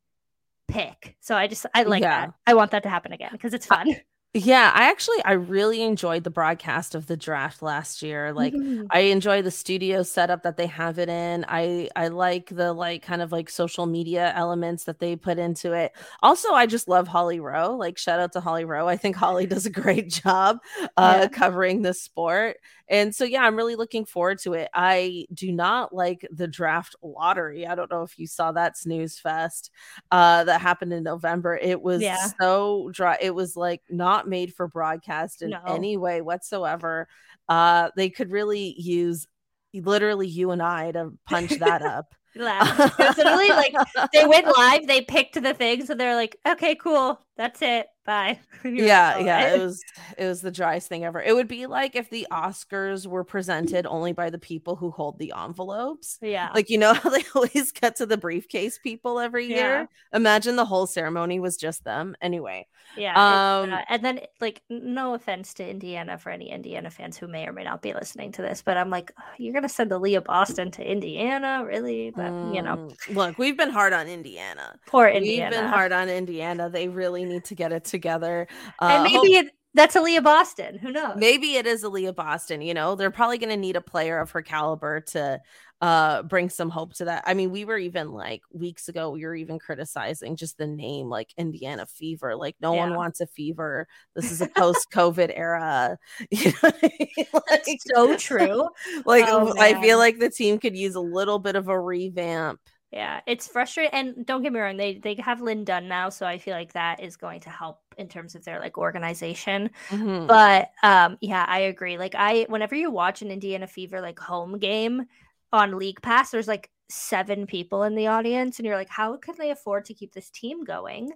[0.68, 1.16] pick.
[1.20, 2.26] So I just I like yeah.
[2.26, 2.34] that.
[2.46, 3.94] I want that to happen again because it's fun.
[4.36, 8.32] Yeah, I actually I really enjoyed the broadcast of the draft last year.
[8.32, 8.86] Like mm-hmm.
[8.90, 11.44] I enjoy the studio setup that they have it in.
[11.46, 15.72] I I like the like kind of like social media elements that they put into
[15.72, 15.92] it.
[16.20, 17.76] Also, I just love Holly Rowe.
[17.76, 18.88] Like shout out to Holly Rowe.
[18.88, 20.58] I think Holly does a great job
[20.96, 21.28] uh yeah.
[21.28, 22.56] covering the sport.
[22.88, 24.68] And so, yeah, I'm really looking forward to it.
[24.74, 27.66] I do not like the draft lottery.
[27.66, 29.70] I don't know if you saw that snooze fest
[30.10, 31.56] uh, that happened in November.
[31.56, 32.28] It was yeah.
[32.40, 33.16] so dry.
[33.20, 35.60] It was like not made for broadcast in no.
[35.66, 37.08] any way whatsoever.
[37.48, 39.26] Uh, they could really use
[39.72, 42.14] literally you and I to punch that up.
[42.36, 43.74] Literally like
[44.12, 48.38] they went live, they picked the thing, so they're like, okay, cool, that's it bye.
[48.64, 49.82] Yeah yeah it was
[50.16, 51.22] it was the driest thing ever.
[51.22, 55.18] It would be like if the oscars were presented only by the people who hold
[55.18, 56.18] the envelopes.
[56.22, 56.50] Yeah.
[56.54, 59.88] Like you know how they always cut to the briefcase people every year?
[60.12, 62.16] Imagine the whole ceremony was just them.
[62.20, 67.16] Anyway yeah um uh, and then like no offense to indiana for any indiana fans
[67.16, 69.68] who may or may not be listening to this but i'm like oh, you're gonna
[69.68, 71.64] send the Leah Boston to indiana?
[71.66, 72.10] Really?
[72.10, 72.76] But you know.
[72.76, 74.78] Mm, look we've been hard on indiana.
[74.86, 76.68] Poor indiana we've been hard on indiana.
[76.68, 78.48] They really need to get it together.
[78.82, 80.78] Uh, and maybe hope- it, that's Aliyah Boston.
[80.78, 81.16] Who knows?
[81.16, 82.60] Maybe it is Aliyah Boston.
[82.60, 85.40] You know, they're probably going to need a player of her caliber to
[85.80, 87.24] uh bring some hope to that.
[87.26, 91.08] I mean, we were even like weeks ago, we were even criticizing just the name
[91.08, 92.36] like Indiana Fever.
[92.36, 92.80] Like, no yeah.
[92.80, 93.88] one wants a fever.
[94.14, 95.98] This is a post-COVID era.
[96.30, 97.26] You know I mean?
[97.50, 98.68] like, so true.
[99.04, 102.60] like, oh, I feel like the team could use a little bit of a revamp
[102.94, 103.92] yeah, it's frustrating.
[103.92, 106.74] And don't get me wrong, they they have Lin Dunn now, so I feel like
[106.74, 109.70] that is going to help in terms of their like organization.
[109.88, 110.28] Mm-hmm.
[110.28, 111.98] But um, yeah, I agree.
[111.98, 115.06] Like I, whenever you watch an Indiana Fever like home game
[115.52, 119.34] on League Pass, there's like seven people in the audience, and you're like, how can
[119.38, 121.10] they afford to keep this team going?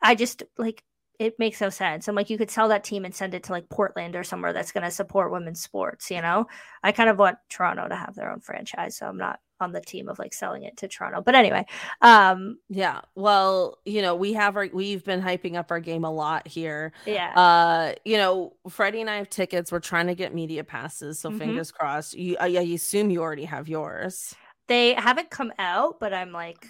[0.00, 0.84] I just like
[1.18, 2.06] it makes no sense.
[2.06, 4.52] I'm like, you could sell that team and send it to like Portland or somewhere
[4.52, 6.08] that's going to support women's sports.
[6.12, 6.46] You know,
[6.84, 9.80] I kind of want Toronto to have their own franchise, so I'm not on the
[9.80, 11.20] team of like selling it to Toronto.
[11.20, 11.64] But anyway,
[12.00, 13.00] um yeah.
[13.14, 16.92] Well, you know, we have our we've been hyping up our game a lot here.
[17.06, 17.32] Yeah.
[17.34, 19.72] Uh, you know, Freddie and I have tickets.
[19.72, 21.38] We're trying to get media passes, so mm-hmm.
[21.38, 22.14] fingers crossed.
[22.14, 24.34] You I, I assume you already have yours.
[24.68, 26.66] They haven't come out, but I'm like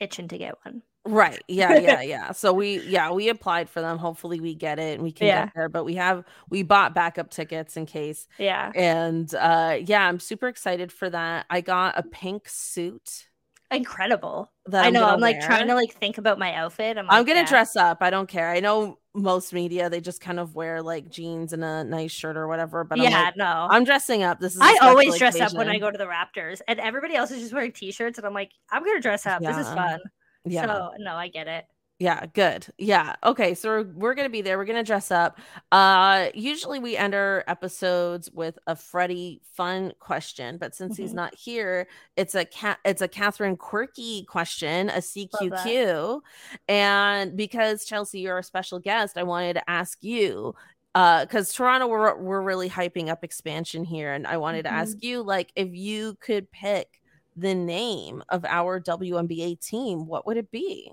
[0.00, 0.82] itching to get one.
[1.10, 1.42] Right.
[1.48, 2.32] Yeah, yeah, yeah.
[2.32, 3.98] So we yeah, we applied for them.
[3.98, 5.44] Hopefully we get it and we can yeah.
[5.46, 5.68] get there.
[5.68, 8.28] But we have we bought backup tickets in case.
[8.38, 8.70] Yeah.
[8.74, 11.46] And uh yeah, I'm super excited for that.
[11.50, 13.26] I got a pink suit.
[13.72, 14.50] Incredible.
[14.72, 15.04] I know.
[15.04, 16.98] I'm like trying to like think about my outfit.
[16.98, 17.46] I'm, like, I'm gonna yeah.
[17.46, 17.98] dress up.
[18.00, 18.50] I don't care.
[18.50, 22.36] I know most media they just kind of wear like jeans and a nice shirt
[22.36, 22.82] or whatever.
[22.84, 24.40] But yeah, like, no, I'm dressing up.
[24.40, 25.56] This is I always dress occasion.
[25.56, 28.26] up when I go to the Raptors, and everybody else is just wearing t-shirts, and
[28.26, 29.40] I'm like, I'm gonna dress up.
[29.40, 29.56] Yeah.
[29.56, 30.00] This is fun.
[30.44, 30.66] Yeah.
[30.66, 31.66] So no, I get it.
[32.00, 32.66] Yeah, good.
[32.78, 33.14] Yeah.
[33.22, 34.56] Okay, so we're, we're going to be there.
[34.56, 35.38] We're going to dress up.
[35.70, 41.02] Uh usually we end our episodes with a Freddie fun question, but since mm-hmm.
[41.02, 46.22] he's not here, it's a cat it's a Cathryn quirky question, a CQQ.
[46.68, 50.54] And because Chelsea you're a special guest, I wanted to ask you
[50.94, 54.74] uh because Toronto we're we're really hyping up expansion here and I wanted mm-hmm.
[54.74, 56.99] to ask you like if you could pick
[57.36, 60.92] the name of our WNBA team, what would it be?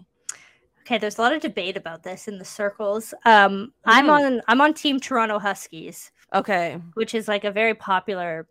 [0.82, 3.14] Okay, there's a lot of debate about this in the circles.
[3.26, 3.72] Um, mm.
[3.86, 6.12] I'm on I'm on Team Toronto Huskies.
[6.34, 8.48] Okay, which is like a very popular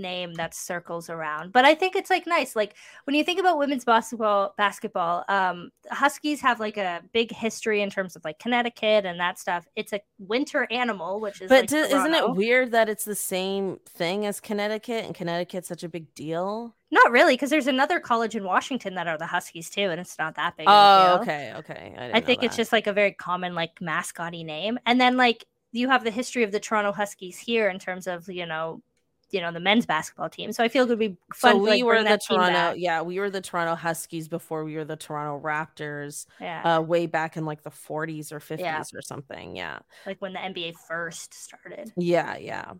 [0.00, 1.52] name that circles around.
[1.52, 2.56] But I think it's like nice.
[2.56, 7.82] Like when you think about women's basketball, basketball, um, Huskies have like a big history
[7.82, 9.66] in terms of like Connecticut and that stuff.
[9.76, 11.48] It's a winter animal, which is.
[11.48, 15.68] But like do, isn't it weird that it's the same thing as Connecticut and Connecticut's
[15.68, 16.74] such a big deal?
[16.92, 20.18] Not really, because there's another college in Washington that are the Huskies too, and it's
[20.18, 20.66] not that big.
[20.68, 21.94] Oh, okay, okay.
[21.96, 25.46] I, I think it's just like a very common like mascotty name, and then like
[25.72, 28.82] you have the history of the Toronto Huskies here in terms of you know
[29.32, 30.52] you know the men's basketball team.
[30.52, 31.52] So I feel it would be fun.
[31.52, 34.74] So to, we like, were the Toronto, yeah, we were the Toronto Huskies before we
[34.76, 38.82] were the Toronto Raptors, Yeah, uh, way back in like the 40s or 50s Yeah.
[38.94, 39.56] or something.
[39.56, 39.80] Yeah.
[40.06, 41.92] like when the NBA first started.
[41.96, 42.72] Yeah, yeah.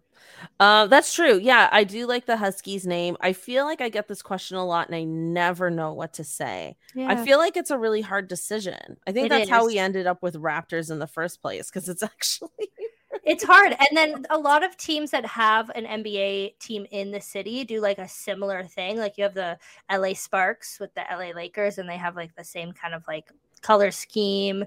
[0.58, 1.38] Uh, that's true.
[1.38, 3.16] Yeah, I do like the Huskies name.
[3.20, 6.24] I feel like I get this question a lot and I never know what to
[6.24, 6.76] say.
[6.94, 8.96] Yeah, I feel like it's a really hard decision.
[9.06, 11.88] I think It that's how we ended up with Raptors in the first place because
[11.88, 12.50] it's actually
[13.24, 13.72] it's hard.
[13.72, 17.80] And then a lot of teams that have an NBA team in the city do
[17.80, 18.98] like a similar thing.
[18.98, 19.58] Like you have the
[19.90, 23.30] LA Sparks with the LA Lakers, and they have like the same kind of like
[23.62, 24.64] color scheme.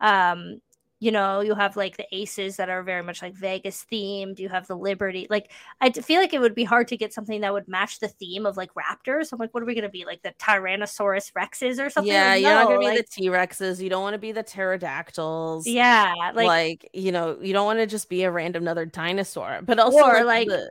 [0.00, 0.60] Um,
[0.98, 4.38] you know, you have like the Aces that are very much like Vegas themed.
[4.38, 5.26] You have the Liberty.
[5.28, 8.08] Like i feel like it would be hard to get something that would match the
[8.08, 9.30] theme of like Raptors.
[9.32, 12.12] I'm like, what are we gonna be like the Tyrannosaurus Rexes or something?
[12.12, 13.80] yeah, Like, you're not no, gonna be the T Rexes.
[13.80, 15.66] You don't want to be the pterodactyls.
[15.66, 19.60] yeah, like, like you know, you don't want to just be a random another dinosaur.
[19.62, 20.70] But also, Or, like, like, the-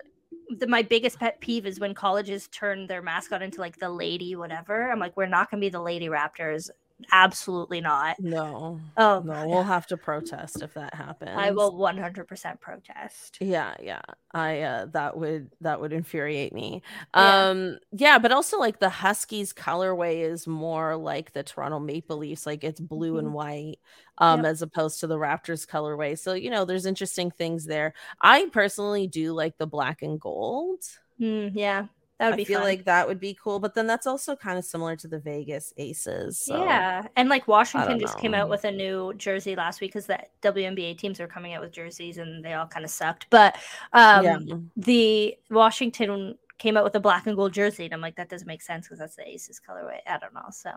[0.57, 4.35] the, my biggest pet peeve is when colleges turn their mascot into like the lady
[4.35, 4.91] whatever.
[4.91, 6.69] I'm like, we're not gonna be the lady raptors.
[7.11, 8.17] Absolutely not.
[8.17, 9.49] no, Oh no, God.
[9.49, 11.31] we'll have to protest if that happens.
[11.35, 13.41] I will 100% protest.
[13.41, 14.01] Yeah, yeah.
[14.31, 16.81] I uh that would that would infuriate me.
[17.15, 17.47] Yeah.
[17.49, 22.45] Um yeah, but also like the Huskies colorway is more like the Toronto Maple Leafs
[22.45, 23.19] like it's blue Mhm.
[23.19, 23.75] and white
[24.19, 24.45] um Yep.
[24.45, 26.17] as opposed to the Raptors colorway.
[26.17, 27.93] So, you know, there's interesting things there.
[28.21, 30.81] I personally do like the black and gold.
[31.19, 31.87] Mm, yeah,
[32.19, 32.69] that would I feel fun.
[32.69, 35.73] like that would be cool, but then that's also kind of similar to the Vegas
[35.75, 36.39] Aces.
[36.39, 40.05] So Yeah, and like Washington just came out with a new jersey last week because
[40.05, 43.27] the WNBA teams are coming out with jerseys and they all kind of sucked.
[43.29, 43.57] But
[43.91, 44.55] um, yeah.
[44.77, 48.47] the Washington came out with a black and gold jersey, and I'm like, that doesn't
[48.47, 49.99] make sense because that's the Aces colorway.
[50.07, 50.45] I don't know.
[50.51, 50.71] So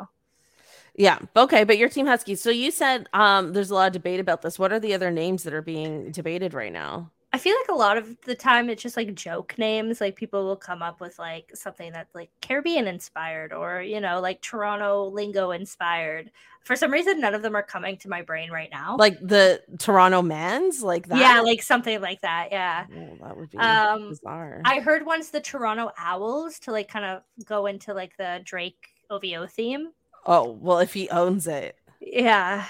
[0.97, 1.21] Yeah.
[1.37, 2.43] Okay, but your team Huskies.
[2.43, 4.59] So you said um there's a lot of debate about this.
[4.59, 7.13] What are the other names that are being debated right now?
[7.39, 10.01] I feel like a lot of the time it's just like joke names.
[10.01, 14.21] Like people will come up with like something that's like Caribbean inspired or, you know,
[14.21, 16.33] like Toronto lingo inspired.
[16.65, 18.97] For some reason, none of them are coming to my brain right now.
[18.99, 21.19] Like the Toronto Mans, like that.
[21.19, 22.49] yeah, like something like that.
[22.51, 22.87] Yeah.
[22.93, 24.61] Oh, that would be Um, bizarre.
[24.65, 28.89] I heard once the Toronto Owls to like kind of go into like the Drake
[29.11, 29.91] OVO theme.
[30.27, 32.65] oh well, if he owns it, Yeah.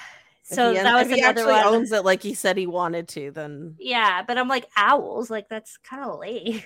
[0.48, 1.74] So that was if he another actually one.
[1.74, 5.48] owns it like he said he wanted to, then Yeah, but I'm like owls, like
[5.48, 6.62] that's kind of lame.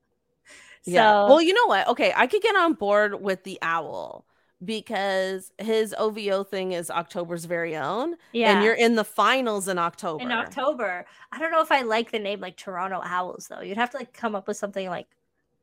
[0.84, 1.02] yeah.
[1.02, 1.86] So Well, you know what?
[1.88, 4.26] Okay, I could get on board with the owl
[4.64, 8.52] because his OVO thing is October's very own, yeah.
[8.52, 10.24] and you're in the finals in October.
[10.24, 11.06] in October.
[11.30, 13.60] I don't know if I like the name like Toronto Owls though.
[13.60, 15.06] You'd have to like come up with something like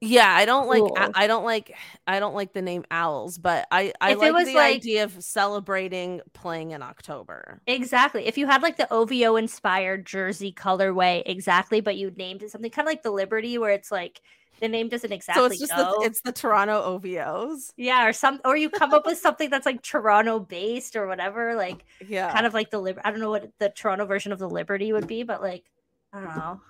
[0.05, 0.97] Yeah, I don't like Cool.
[0.97, 1.73] I, I don't like
[2.05, 4.75] I don't like the name owls, but I I If it like was the like-
[4.75, 7.61] idea of celebrating playing in October.
[7.67, 8.25] exactly.
[8.27, 12.69] If you had like the OVO inspired jersey colorway exactly, but you named it something
[12.71, 14.21] kind of like the Liberty where it's like
[14.59, 15.99] the name doesn't exactly so it's just go.
[15.99, 17.71] the, it's the Toronto OVOs.
[17.77, 21.55] yeah, or some or you come up with something that's like Toronto based or whatever,
[21.55, 22.31] like Yeah.
[22.31, 24.91] kind of like the Lib- I don't know what the Toronto version of the Liberty
[24.93, 25.65] would be, but like
[26.13, 26.61] I don't know.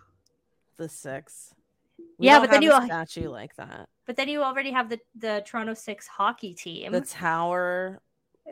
[0.78, 1.53] the six.
[2.24, 3.90] We Yeah, but then you a statue like that.
[4.06, 6.94] But then you already have the the Toronto Six hockey team.
[6.94, 8.02] The tower.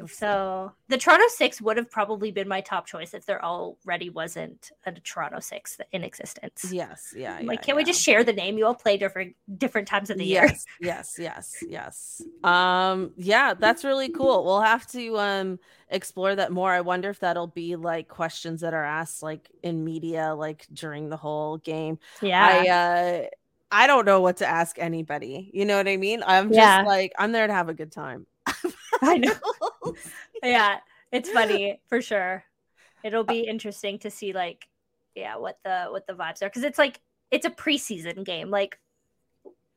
[0.08, 4.72] So the Toronto Six would have probably been my top choice if there already wasn't
[4.86, 6.70] a Toronto Six in existence.
[6.72, 7.40] Yes, yeah.
[7.44, 8.58] like, yeah, can't we just share the name?
[8.58, 10.44] You all play different different times of the year.
[10.44, 12.22] yes, yes, yes, yes.
[12.44, 14.44] Um, yeah, that's really cool.
[14.44, 16.72] We'll have to um explore that more.
[16.72, 21.10] I wonder if that'll be like questions that are asked like in media, like during
[21.10, 22.00] the whole game.
[22.22, 23.28] Yeah, I uh
[23.72, 25.50] I don't know what to ask anybody.
[25.54, 26.24] You know what I mean?
[26.26, 28.28] I'm just like I'm there to have a good time.
[29.02, 29.34] I know.
[30.44, 30.80] yeah,
[31.12, 32.44] it's funny for sure.
[33.04, 34.68] It'll uh be interesting to see like,
[35.16, 37.00] yeah, what the what the vibes are because it's like
[37.32, 38.78] it's a preseason game, like.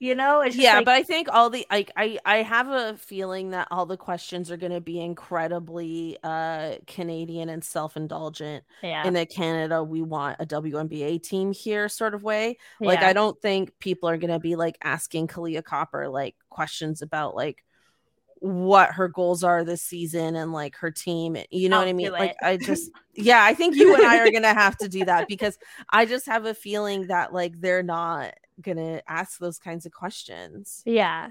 [0.00, 2.68] You know, it's just yeah, like, but I think all the like I I have
[2.68, 8.64] a feeling that all the questions are going to be incredibly uh Canadian and self-indulgent
[8.82, 12.58] yeah, in a Canada we want a WNBA team here sort of way.
[12.80, 13.08] Like yeah.
[13.08, 17.36] I don't think people are going to be like asking Kahleah Copper like questions about
[17.36, 17.64] like
[18.40, 21.36] what her goals are this season and like her team.
[21.50, 22.12] You know I'll what I mean?
[22.12, 22.36] Like it.
[22.42, 25.28] I just yeah, I think you and I are going to have to do that
[25.28, 25.56] because
[25.88, 28.34] I just have a feeling that like they're not
[28.76, 30.82] to ask those kinds of questions.
[30.84, 31.30] Yeah.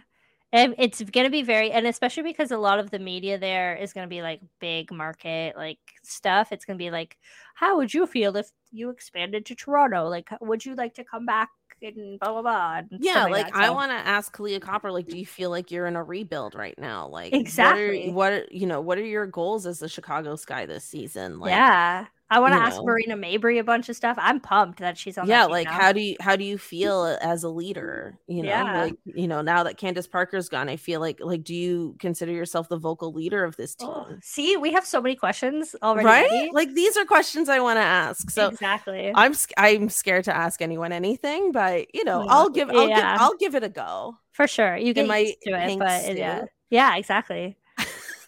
[0.52, 3.92] And it's to be very, and especially because a lot of the media there is
[4.06, 6.52] to be like big market, like stuff.
[6.52, 7.18] It's to be like,
[7.56, 10.08] how would you feel if you expanded to Toronto?
[10.08, 11.50] Like, would you like to come back
[11.82, 12.82] and blah, blah, blah?
[12.92, 13.56] and Yeah, like that.
[13.56, 16.54] I want to ask Kahleah Copper, like, do you feel like you're in a rebuild
[16.54, 17.08] right now?
[17.08, 18.12] Like, Exactly.
[18.12, 18.80] What are, what are- you know?
[18.80, 21.40] What are your goals as the Chicago Sky this season?
[21.40, 22.06] Like, yeah.
[22.30, 22.86] I want to ask know.
[22.86, 24.18] Marina Mabrey a bunch of stuff.
[24.20, 25.28] I'm pumped that she's on.
[25.28, 25.74] Yeah, like now.
[25.74, 28.18] how do you how do you feel as a leader?
[28.28, 28.84] You know, yeah.
[28.84, 32.32] like you know, now that Candace Parker's gone, I feel like like do you consider
[32.32, 33.94] yourself the vocal leader of this oh, team?
[33.96, 36.08] Oh, see, we have so many questions already.
[36.08, 36.50] Right?
[36.54, 38.32] Like these are questions I want to ask.
[38.32, 42.70] So exactly, I'm I'm scared to ask anyone anything, but you know, mm, I'll give
[42.70, 43.14] I'll yeah.
[43.14, 44.76] give I'll give it a go for sure.
[44.76, 47.58] You get used to it, but uh, yeah, yeah, exactly.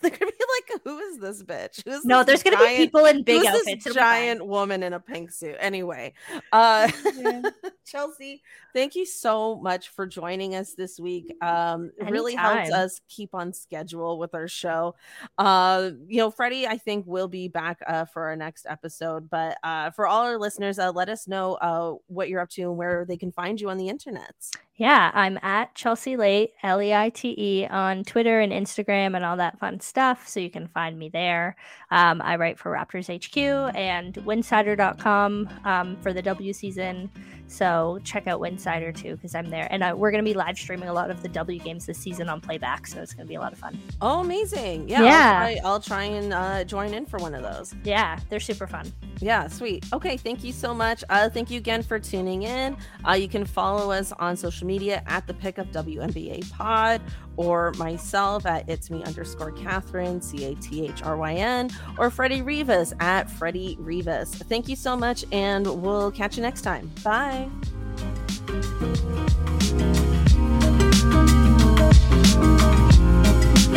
[0.05, 3.23] They're gonna be like, "Who is this bitch?" Who's no, there's gonna be people in
[3.23, 3.91] big outfits.
[3.91, 5.55] giant woman in a pink suit.
[5.59, 6.13] Anyway,
[6.51, 7.41] uh, yeah.
[7.85, 8.43] Chelsea,
[8.73, 11.35] thank you so much for joining us this week.
[11.41, 14.95] Um, it really helps us keep on schedule with our show.
[15.37, 19.29] Uh, you know, Freddie, I think we'll be back uh, for our next episode.
[19.29, 22.61] But uh, for all our listeners, uh, let us know uh, what you're up to
[22.63, 24.35] and where they can find you on the internet.
[24.78, 29.23] Yeah, I'm at Chelsea Leite, L E I T E, on Twitter and Instagram and
[29.23, 30.28] all that fun stuff.
[30.28, 31.55] So you can find me there.
[31.91, 37.09] Um, I write for Raptors HQ and Winsidr.com um, for the W season.
[37.47, 40.57] So check out Winsider too because I'm there, and uh, we're going to be live
[40.57, 42.88] streaming a lot of the W games this season on playback.
[42.88, 43.80] So it's going to be a lot of fun.
[44.01, 44.89] Oh, amazing!
[44.89, 45.11] Yeah, yeah.
[45.13, 47.73] I'll try, I'll try and uh, join in for one of those.
[47.84, 48.91] Yeah, they're super fun.
[49.21, 49.86] Yeah, sweet.
[49.93, 51.03] Okay, thank you so much.
[51.09, 52.76] Uh, thank you again for tuning in.
[53.07, 57.01] Uh, you can follow us on social social media at the Pickup WNBA Pod
[57.38, 62.09] or myself at it's me underscore Cathryn, C A T H R Y N, or
[62.09, 64.34] Freddie Rivas at Freddie Rivas.
[64.36, 66.91] Thank you so much, and we'll catch you next time.
[67.03, 67.49] Bye.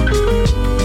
[0.00, 0.77] Thank you.